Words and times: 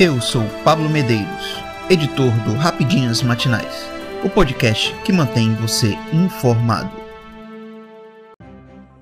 Eu 0.00 0.20
sou 0.20 0.44
Pablo 0.62 0.88
Medeiros, 0.88 1.56
editor 1.90 2.30
do 2.44 2.54
Rapidinhas 2.54 3.20
Matinais, 3.20 3.84
o 4.24 4.30
podcast 4.30 4.94
que 5.04 5.10
mantém 5.12 5.56
você 5.56 5.98
informado. 6.12 6.88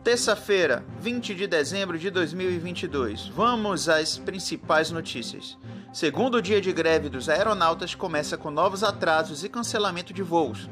Terça-feira, 0.02 0.82
20 0.98 1.34
de 1.34 1.46
dezembro 1.46 1.98
de 1.98 2.08
2022. 2.08 3.28
Vamos 3.28 3.90
às 3.90 4.16
principais 4.16 4.90
notícias. 4.90 5.58
Segundo 5.92 6.40
dia 6.40 6.62
de 6.62 6.72
greve 6.72 7.10
dos 7.10 7.28
aeronautas 7.28 7.94
começa 7.94 8.38
com 8.38 8.50
novos 8.50 8.82
atrasos 8.82 9.44
e 9.44 9.50
cancelamento 9.50 10.14
de 10.14 10.22
voos. 10.22 10.66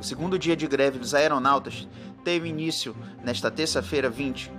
O 0.00 0.02
segundo 0.02 0.38
dia 0.38 0.56
de 0.56 0.66
greve 0.66 0.98
dos 0.98 1.12
aeronautas 1.12 1.86
teve 2.24 2.48
início 2.48 2.96
nesta 3.22 3.50
terça-feira 3.50 4.08
20, 4.08 4.50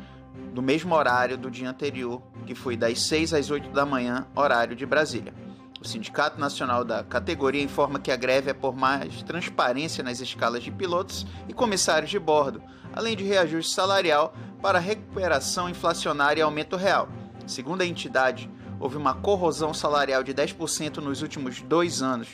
do 0.57 0.61
mesmo 0.63 0.95
horário 0.95 1.37
do 1.37 1.51
dia 1.51 1.69
anterior, 1.69 2.19
que 2.47 2.55
foi 2.55 2.75
das 2.75 3.03
6 3.03 3.31
às 3.35 3.51
8 3.51 3.69
da 3.69 3.85
manhã, 3.85 4.25
horário 4.35 4.75
de 4.75 4.87
Brasília. 4.87 5.31
O 5.79 5.87
Sindicato 5.87 6.39
Nacional 6.39 6.83
da 6.83 7.03
categoria 7.03 7.61
informa 7.61 7.99
que 7.99 8.11
a 8.11 8.15
greve 8.15 8.49
é 8.49 8.55
por 8.55 8.75
mais 8.75 9.21
transparência 9.21 10.03
nas 10.03 10.19
escalas 10.19 10.63
de 10.63 10.71
pilotos 10.71 11.27
e 11.47 11.53
comissários 11.53 12.09
de 12.09 12.17
bordo, 12.17 12.59
além 12.91 13.15
de 13.15 13.23
reajuste 13.23 13.71
salarial 13.71 14.33
para 14.59 14.79
recuperação 14.79 15.69
inflacionária 15.69 16.41
e 16.41 16.43
aumento 16.43 16.75
real. 16.75 17.07
Segundo 17.45 17.83
a 17.83 17.85
entidade, 17.85 18.49
houve 18.79 18.97
uma 18.97 19.13
corrosão 19.13 19.75
salarial 19.75 20.23
de 20.23 20.33
10% 20.33 20.97
nos 20.97 21.21
últimos 21.21 21.61
dois 21.61 22.01
anos. 22.01 22.29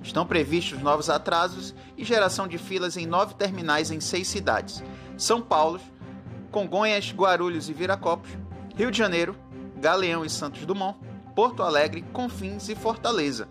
Estão 0.00 0.24
previstos 0.24 0.80
novos 0.80 1.10
atrasos 1.10 1.74
e 1.98 2.04
geração 2.04 2.46
de 2.46 2.56
filas 2.56 2.96
em 2.96 3.04
nove 3.04 3.34
terminais 3.34 3.90
em 3.90 3.98
seis 3.98 4.28
cidades: 4.28 4.80
São 5.16 5.42
Paulo, 5.42 5.80
Congonhas, 6.54 7.10
Guarulhos 7.10 7.68
e 7.68 7.72
Viracopos, 7.72 8.30
Rio 8.76 8.88
de 8.88 8.96
Janeiro, 8.96 9.34
Galeão 9.76 10.24
e 10.24 10.30
Santos 10.30 10.64
Dumont, 10.64 10.96
Porto 11.34 11.64
Alegre, 11.64 12.02
Confins 12.12 12.68
e 12.68 12.76
Fortaleza. 12.76 13.48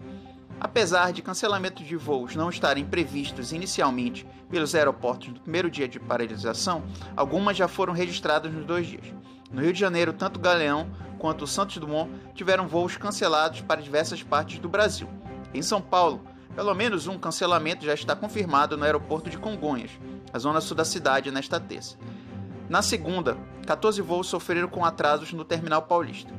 Apesar 0.58 1.12
de 1.12 1.22
cancelamento 1.22 1.84
de 1.84 1.98
voos 1.98 2.34
não 2.34 2.50
estarem 2.50 2.86
previstos 2.86 3.52
inicialmente 3.52 4.26
pelos 4.50 4.73
aeroportos 4.73 5.28
no 5.28 5.42
primeiro 5.42 5.70
dia 5.70 5.86
de 5.86 6.00
paralisação, 6.00 6.82
algumas 7.14 7.58
já 7.58 7.68
foram 7.68 7.92
registradas 7.92 8.54
nos 8.54 8.66
dois 8.66 8.88
dias. 8.88 9.14
No 9.52 9.62
Rio 9.62 9.73
de 9.73 9.80
Janeiro, 9.82 10.14
tanto 10.14 10.40
Galeão 10.40 10.90
quanto 11.20 11.45
Santos 11.45 11.80
Dumont 11.80 12.10
tiveram 12.34 12.70
voos 12.70 12.95
cancelados 12.95 13.60
para 13.60 13.82
diversas 13.82 14.23
partes 14.23 14.60
do 14.60 14.70
Brasil. 14.70 15.10
Em 15.54 15.62
São 15.62 15.82
Paulo, 15.82 16.22
pelo 16.56 16.73
menos 16.73 17.06
um 17.08 17.20
cancelamento 17.20 17.84
já 17.84 17.94
está 17.94 18.16
confirmado 18.16 18.78
no 18.78 18.86
aeroporto 18.86 19.30
de 19.30 19.38
Congonhas, 19.38 19.92
a 20.32 20.40
zona 20.40 20.62
sul 20.62 20.78
da 20.78 20.86
cidade, 20.86 21.32
nesta 21.32 21.60
terça. 21.60 21.98
Na 22.74 22.82
segunda, 22.82 23.38
14 23.68 24.02
voos 24.02 24.26
sofreram 24.26 24.68
com 24.68 24.84
atrasos 24.84 25.32
no 25.32 25.46
terminal 25.46 25.84
paulista. 25.84 26.34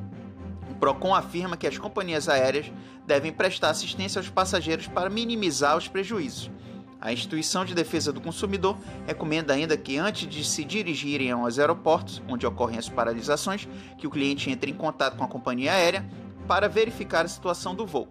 O 0.69 0.75
Procon 0.75 1.15
afirma 1.15 1.55
que 1.55 1.65
as 1.65 1.77
companhias 1.77 2.27
aéreas 2.27 2.69
devem 3.07 3.31
prestar 3.31 3.69
assistência 3.69 4.19
aos 4.19 4.29
passageiros 4.29 4.85
para 4.85 5.09
minimizar 5.09 5.77
os 5.77 5.87
prejuízos. 5.87 6.51
A 6.99 7.13
Instituição 7.13 7.63
de 7.63 7.73
Defesa 7.73 8.11
do 8.11 8.19
Consumidor 8.19 8.77
recomenda 9.07 9.53
ainda 9.53 9.77
que, 9.77 9.97
antes 9.97 10.27
de 10.27 10.43
se 10.43 10.65
dirigirem 10.65 11.31
aos 11.31 11.57
aeroportos, 11.57 12.21
onde 12.27 12.45
ocorrem 12.45 12.79
as 12.79 12.89
paralisações, 12.89 13.65
que 13.97 14.05
o 14.05 14.11
cliente 14.11 14.49
entre 14.49 14.71
em 14.71 14.75
contato 14.75 15.15
com 15.15 15.23
a 15.23 15.29
companhia 15.29 15.71
aérea 15.71 16.05
para 16.49 16.67
verificar 16.67 17.23
a 17.23 17.29
situação 17.29 17.73
do 17.73 17.85
voo. 17.85 18.09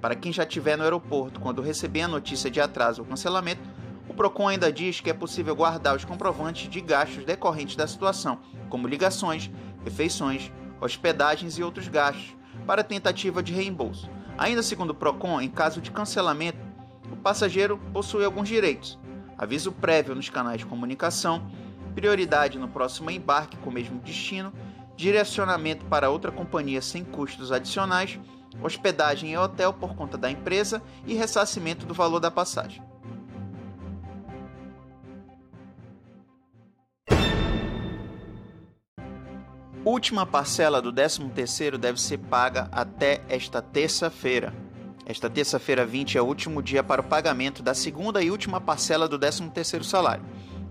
Para 0.00 0.14
quem 0.14 0.32
já 0.32 0.44
estiver 0.44 0.78
no 0.78 0.84
aeroporto 0.84 1.40
quando 1.40 1.60
receber 1.60 2.00
a 2.00 2.08
notícia 2.08 2.50
de 2.50 2.58
atraso 2.58 3.02
ou 3.02 3.06
cancelamento, 3.06 3.60
o 4.08 4.14
Procon 4.14 4.48
ainda 4.48 4.72
diz 4.72 5.00
que 5.00 5.10
é 5.10 5.14
possível 5.14 5.54
guardar 5.54 5.96
os 5.96 6.04
comprovantes 6.04 6.68
de 6.68 6.80
gastos 6.80 7.24
decorrentes 7.24 7.76
da 7.76 7.86
situação, 7.86 8.38
como 8.68 8.86
ligações, 8.88 9.50
refeições, 9.84 10.52
hospedagens 10.80 11.58
e 11.58 11.62
outros 11.62 11.88
gastos, 11.88 12.34
para 12.66 12.84
tentativa 12.84 13.42
de 13.42 13.52
reembolso. 13.52 14.08
Ainda 14.38 14.62
segundo 14.62 14.90
o 14.90 14.94
Procon, 14.94 15.40
em 15.40 15.48
caso 15.48 15.80
de 15.80 15.90
cancelamento, 15.90 16.58
o 17.10 17.16
passageiro 17.16 17.78
possui 17.92 18.24
alguns 18.24 18.48
direitos: 18.48 18.98
aviso 19.36 19.72
prévio 19.72 20.14
nos 20.14 20.28
canais 20.28 20.58
de 20.58 20.66
comunicação, 20.66 21.50
prioridade 21.94 22.58
no 22.58 22.68
próximo 22.68 23.10
embarque 23.10 23.56
com 23.56 23.70
o 23.70 23.72
mesmo 23.72 23.98
destino, 24.00 24.52
direcionamento 24.96 25.84
para 25.86 26.10
outra 26.10 26.30
companhia 26.30 26.80
sem 26.80 27.04
custos 27.04 27.50
adicionais, 27.50 28.18
hospedagem 28.62 29.32
em 29.32 29.38
hotel 29.38 29.72
por 29.72 29.94
conta 29.94 30.16
da 30.16 30.30
empresa 30.30 30.82
e 31.06 31.14
ressarcimento 31.14 31.86
do 31.86 31.94
valor 31.94 32.20
da 32.20 32.30
passagem. 32.30 32.82
Última 39.86 40.26
parcela 40.26 40.82
do 40.82 40.92
13º 40.92 41.78
deve 41.78 42.00
ser 42.00 42.18
paga 42.18 42.68
até 42.72 43.22
esta 43.28 43.62
terça-feira. 43.62 44.52
Esta 45.06 45.30
terça-feira 45.30 45.86
20 45.86 46.18
é 46.18 46.20
o 46.20 46.24
último 46.24 46.60
dia 46.60 46.82
para 46.82 47.00
o 47.00 47.04
pagamento 47.04 47.62
da 47.62 47.72
segunda 47.72 48.20
e 48.20 48.28
última 48.28 48.60
parcela 48.60 49.08
do 49.08 49.16
13º 49.16 49.84
salário. 49.84 50.24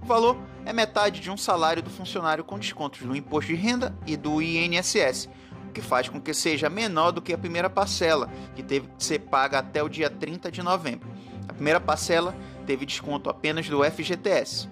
O 0.03 0.05
valor 0.05 0.37
é 0.65 0.73
metade 0.73 1.21
de 1.21 1.31
um 1.31 1.37
salário 1.37 1.81
do 1.81 1.89
funcionário 1.89 2.43
com 2.43 2.59
descontos 2.59 3.03
do 3.03 3.15
imposto 3.15 3.53
de 3.53 3.57
renda 3.57 3.95
e 4.05 4.17
do 4.17 4.41
INSS, 4.41 5.29
o 5.69 5.71
que 5.71 5.79
faz 5.79 6.09
com 6.09 6.19
que 6.19 6.33
seja 6.33 6.69
menor 6.69 7.11
do 7.11 7.21
que 7.21 7.31
a 7.31 7.37
primeira 7.37 7.69
parcela, 7.69 8.29
que 8.53 8.61
teve 8.61 8.89
que 8.97 9.01
ser 9.01 9.19
paga 9.19 9.59
até 9.59 9.81
o 9.81 9.87
dia 9.87 10.09
30 10.09 10.51
de 10.51 10.61
novembro. 10.61 11.07
A 11.47 11.53
primeira 11.53 11.79
parcela 11.79 12.35
teve 12.67 12.85
desconto 12.85 13.29
apenas 13.29 13.69
do 13.69 13.81
FGTS. 13.81 14.67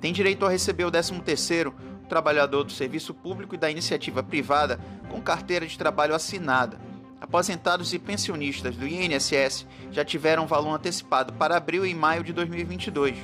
Tem 0.00 0.14
direito 0.14 0.46
a 0.46 0.48
receber 0.48 0.86
o 0.86 0.90
13º 0.90 1.68
o 1.68 1.91
trabalhador 2.12 2.62
do 2.62 2.72
serviço 2.72 3.14
público 3.14 3.54
e 3.54 3.58
da 3.58 3.70
iniciativa 3.70 4.22
privada 4.22 4.78
com 5.08 5.18
carteira 5.18 5.66
de 5.66 5.78
trabalho 5.78 6.14
assinada 6.14 6.78
aposentados 7.22 7.94
e 7.94 8.00
pensionistas 8.00 8.74
do 8.74 8.84
INSS 8.84 9.64
já 9.92 10.04
tiveram 10.04 10.44
valor 10.44 10.74
antecipado 10.74 11.32
para 11.34 11.56
abril 11.56 11.86
e 11.86 11.94
maio 11.94 12.24
de 12.24 12.32
2022. 12.32 13.16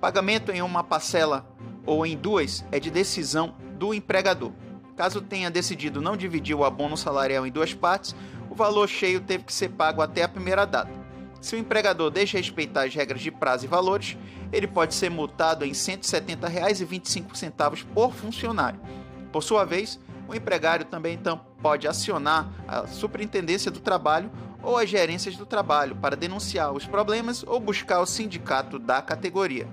Pagamento 0.00 0.52
em 0.52 0.62
uma 0.62 0.84
parcela 0.84 1.44
ou 1.84 2.06
em 2.06 2.16
duas 2.16 2.64
é 2.70 2.78
de 2.78 2.92
decisão 2.92 3.56
do 3.76 3.92
empregador. 3.92 4.52
Caso 4.96 5.20
tenha 5.20 5.50
decidido 5.50 6.00
não 6.00 6.16
dividir 6.16 6.54
o 6.54 6.64
abono 6.64 6.96
salarial 6.96 7.44
em 7.44 7.50
duas 7.50 7.74
partes, 7.74 8.14
o 8.48 8.54
valor 8.54 8.88
cheio 8.88 9.20
teve 9.20 9.42
que 9.42 9.52
ser 9.52 9.70
pago 9.70 10.00
até 10.00 10.22
a 10.22 10.28
primeira 10.28 10.64
data. 10.64 11.01
Se 11.42 11.54
o 11.56 11.58
empregador 11.58 12.10
deixa 12.10 12.38
respeitar 12.38 12.84
as 12.84 12.94
regras 12.94 13.20
de 13.20 13.32
prazo 13.32 13.64
e 13.64 13.68
valores, 13.68 14.16
ele 14.52 14.68
pode 14.68 14.94
ser 14.94 15.10
multado 15.10 15.64
em 15.64 15.70
R$ 15.70 15.74
170,25 15.74 17.84
por 17.92 18.14
funcionário. 18.14 18.78
Por 19.32 19.42
sua 19.42 19.64
vez, 19.64 19.98
o 20.28 20.36
empregário 20.36 20.86
também 20.86 21.14
então 21.14 21.44
pode 21.60 21.88
acionar 21.88 22.48
a 22.68 22.86
Superintendência 22.86 23.72
do 23.72 23.80
Trabalho 23.80 24.30
ou 24.62 24.78
as 24.78 24.88
gerências 24.88 25.36
do 25.36 25.44
trabalho 25.44 25.96
para 25.96 26.16
denunciar 26.16 26.72
os 26.72 26.86
problemas 26.86 27.42
ou 27.42 27.58
buscar 27.58 27.98
o 27.98 28.06
sindicato 28.06 28.78
da 28.78 29.02
categoria. 29.02 29.66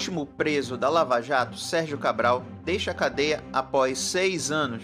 Último 0.00 0.24
preso 0.24 0.78
da 0.78 0.88
Lava 0.88 1.20
Jato, 1.20 1.58
Sérgio 1.58 1.98
Cabral, 1.98 2.42
deixa 2.64 2.90
a 2.90 2.94
cadeia 2.94 3.44
após 3.52 3.98
seis 3.98 4.50
anos. 4.50 4.82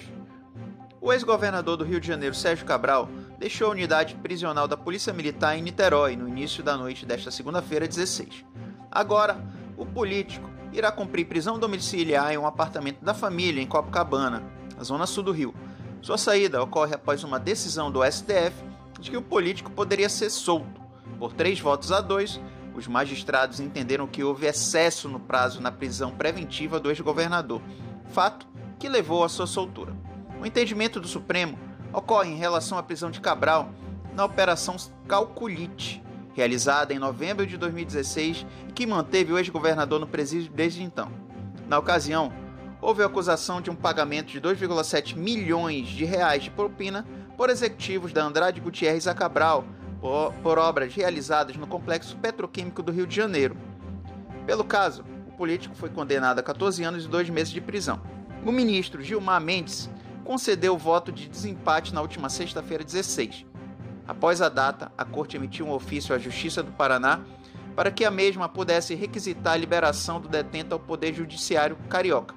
O 1.00 1.10
ex-governador 1.10 1.78
do 1.78 1.84
Rio 1.84 1.98
de 1.98 2.06
Janeiro, 2.06 2.34
Sérgio 2.34 2.66
Cabral, 2.66 3.08
deixou 3.38 3.68
a 3.68 3.70
unidade 3.70 4.14
prisional 4.16 4.68
da 4.68 4.76
Polícia 4.76 5.14
Militar 5.14 5.56
em 5.56 5.62
Niterói 5.62 6.16
no 6.16 6.28
início 6.28 6.62
da 6.62 6.76
noite 6.76 7.06
desta 7.06 7.30
segunda-feira, 7.30 7.88
16. 7.88 8.44
Agora, 8.90 9.42
o 9.74 9.86
político 9.86 10.50
irá 10.70 10.92
cumprir 10.92 11.24
prisão 11.24 11.58
domiciliar 11.58 12.34
em 12.34 12.36
um 12.36 12.46
apartamento 12.46 13.02
da 13.02 13.14
família 13.14 13.62
em 13.62 13.66
Copacabana, 13.66 14.42
na 14.76 14.84
zona 14.84 15.06
sul 15.06 15.24
do 15.24 15.32
Rio. 15.32 15.54
Sua 16.02 16.18
saída 16.18 16.62
ocorre 16.62 16.94
após 16.94 17.24
uma 17.24 17.40
decisão 17.40 17.90
do 17.90 18.04
STF 18.04 18.52
de 19.00 19.10
que 19.10 19.16
o 19.16 19.22
político 19.22 19.70
poderia 19.70 20.10
ser 20.10 20.28
solto. 20.28 20.78
Por 21.18 21.32
três 21.32 21.58
votos 21.58 21.90
a 21.90 22.02
dois, 22.02 22.38
os 22.76 22.86
magistrados 22.86 23.58
entenderam 23.58 24.06
que 24.06 24.22
houve 24.22 24.46
excesso 24.46 25.08
no 25.08 25.18
prazo 25.18 25.62
na 25.62 25.72
prisão 25.72 26.10
preventiva 26.10 26.78
do 26.78 26.90
ex-governador, 26.90 27.62
fato 28.10 28.46
que 28.78 28.88
levou 28.88 29.24
à 29.24 29.28
sua 29.28 29.46
soltura. 29.46 29.94
O 30.38 30.44
entendimento 30.44 31.00
do 31.00 31.08
Supremo 31.08 31.58
ocorre 31.92 32.30
em 32.30 32.36
relação 32.36 32.76
à 32.76 32.82
prisão 32.82 33.10
de 33.10 33.20
Cabral 33.20 33.70
na 34.14 34.24
Operação 34.26 34.76
Calculite, 35.08 36.02
realizada 36.34 36.92
em 36.92 36.98
novembro 36.98 37.46
de 37.46 37.56
2016 37.56 38.44
e 38.68 38.72
que 38.72 38.86
manteve 38.86 39.32
o 39.32 39.38
ex-governador 39.38 39.98
no 39.98 40.06
presídio 40.06 40.52
desde 40.52 40.82
então. 40.82 41.10
Na 41.66 41.78
ocasião, 41.78 42.30
houve 42.80 43.02
a 43.02 43.06
acusação 43.06 43.62
de 43.62 43.70
um 43.70 43.74
pagamento 43.74 44.30
de 44.30 44.40
2,7 44.40 45.16
milhões 45.16 45.88
de 45.88 46.04
reais 46.04 46.44
de 46.44 46.50
propina 46.50 47.06
por 47.38 47.48
executivos 47.48 48.12
da 48.12 48.22
Andrade 48.22 48.60
Gutierrez 48.60 49.06
a 49.06 49.14
Cabral 49.14 49.64
por, 50.06 50.32
por 50.34 50.56
obras 50.56 50.94
realizadas 50.94 51.56
no 51.56 51.66
complexo 51.66 52.16
petroquímico 52.18 52.80
do 52.80 52.92
Rio 52.92 53.08
de 53.08 53.16
Janeiro. 53.16 53.56
Pelo 54.46 54.62
caso, 54.62 55.04
o 55.26 55.32
político 55.32 55.74
foi 55.74 55.88
condenado 55.88 56.38
a 56.38 56.44
14 56.44 56.84
anos 56.84 57.06
e 57.06 57.08
2 57.08 57.28
meses 57.30 57.52
de 57.52 57.60
prisão. 57.60 58.00
O 58.44 58.52
ministro 58.52 59.02
Gilmar 59.02 59.40
Mendes 59.40 59.90
concedeu 60.22 60.74
o 60.74 60.78
voto 60.78 61.10
de 61.10 61.28
desempate 61.28 61.92
na 61.92 62.00
última 62.00 62.28
sexta-feira 62.28 62.84
16, 62.84 63.44
Após 64.06 64.40
a 64.40 64.48
data, 64.48 64.92
a 64.96 65.04
Corte 65.04 65.36
emitiu 65.36 65.66
um 65.66 65.72
ofício 65.72 66.14
à 66.14 66.18
Justiça 66.18 66.62
do 66.62 66.70
Paraná 66.70 67.22
para 67.74 67.90
que 67.90 68.04
a 68.04 68.10
mesma 68.10 68.48
pudesse 68.48 68.94
requisitar 68.94 69.54
a 69.54 69.56
liberação 69.56 70.20
do 70.20 70.28
detento 70.28 70.72
ao 70.72 70.78
Poder 70.78 71.12
Judiciário 71.12 71.76
carioca. 71.88 72.32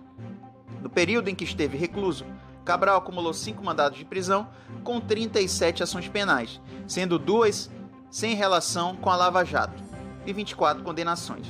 No 0.82 0.90
período 0.90 1.30
em 1.30 1.36
que 1.36 1.44
esteve 1.44 1.78
recluso, 1.78 2.26
Cabral 2.70 2.98
acumulou 2.98 3.34
cinco 3.34 3.66
mandados 3.66 3.98
de 3.98 4.06
prisão 4.06 4.48
com 4.84 5.02
37 5.02 5.82
ações 5.82 6.08
penais, 6.08 6.62
sendo 6.88 7.18
duas 7.18 7.68
sem 8.12 8.36
relação 8.36 8.96
com 8.96 9.10
a 9.10 9.16
Lava 9.16 9.44
Jato 9.44 9.82
e 10.24 10.32
24 10.32 10.84
condenações. 10.84 11.48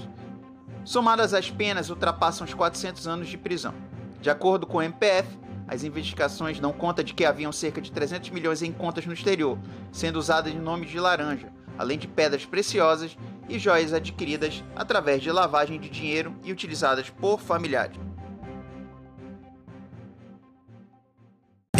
Somadas 0.86 1.33
as 1.33 1.51
penas, 1.51 1.89
ultrapassam 1.89 2.48
os 2.48 2.54
400 2.54 3.06
anos 3.06 3.27
de 3.27 3.38
prisão. 3.38 3.74
De 4.21 4.30
acordo 4.30 4.66
com 4.66 4.77
o 4.77 4.81
MPF, 4.81 5.27
as 5.68 5.83
investigações 5.83 6.57
dão 6.57 6.71
conta 6.71 7.04
de 7.04 7.13
que 7.13 7.25
haviam 7.25 7.51
cerca 7.51 7.81
de 7.81 7.92
300 7.92 8.30
milhões 8.30 8.62
em 8.62 8.71
contas 8.71 9.06
no 9.06 9.12
exterior, 9.12 9.60
sendo 9.92 10.19
usadas 10.19 10.54
em 10.54 10.57
nome 10.57 10.86
de 10.86 10.98
laranja, 11.01 11.51
além 11.77 12.00
de 12.00 12.07
pedras 12.07 12.45
preciosas 12.45 13.18
e 13.50 13.60
joias 13.60 13.92
adquiridas 13.92 14.63
através 14.74 15.21
de 15.21 15.30
lavagem 15.33 15.81
de 15.81 15.89
dinheiro 15.89 16.33
e 16.45 16.51
utilizadas 16.54 17.10
por 17.10 17.42
familiares. 17.42 18.00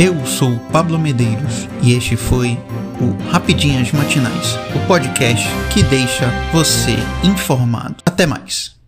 Eu 0.01 0.25
sou 0.25 0.57
Pablo 0.72 0.98
Medeiros 0.98 1.68
e 1.84 1.92
este 1.92 2.16
foi 2.16 2.57
o 3.01 3.22
Rapidinhas 3.30 3.92
Matinais, 3.92 4.56
o 4.74 4.88
podcast 4.88 5.46
que 5.74 5.84
deixa 5.84 6.31
você 6.54 6.96
informado. 7.22 7.98
Até 8.06 8.25
mais. 8.25 8.79